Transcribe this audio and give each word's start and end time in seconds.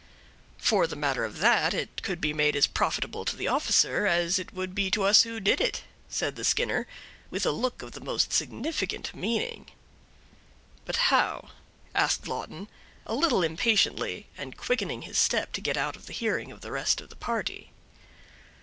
"For 0.57 0.87
the 0.87 0.95
matter 0.95 1.23
of 1.25 1.37
that, 1.41 1.75
it 1.75 2.01
could 2.01 2.19
be 2.19 2.33
made 2.33 2.55
as 2.55 2.65
profitable 2.65 3.23
to 3.23 3.35
the 3.35 3.47
officer 3.47 4.07
as 4.07 4.39
it 4.39 4.51
would 4.51 4.73
be 4.73 4.89
to 4.89 5.03
us 5.03 5.21
who 5.21 5.39
did 5.39 5.61
it," 5.61 5.83
said 6.09 6.35
the 6.35 6.43
Skinner, 6.43 6.87
with 7.29 7.45
a 7.45 7.51
look 7.51 7.83
of 7.83 7.91
the 7.91 8.01
most 8.01 8.33
significant 8.33 9.13
meaning. 9.13 9.69
"But 10.85 10.95
how?" 11.13 11.49
asked 11.93 12.27
Lawton, 12.27 12.67
a 13.05 13.13
little 13.13 13.43
impatiently, 13.43 14.25
and 14.35 14.57
quickening 14.57 15.03
his 15.03 15.19
step 15.19 15.53
to 15.53 15.61
get 15.61 15.77
out 15.77 15.95
of 15.95 16.07
the 16.07 16.13
hearing 16.13 16.51
of 16.51 16.61
the 16.61 16.71
rest 16.71 16.99
of 16.99 17.09
the 17.09 17.15
party. 17.15 17.71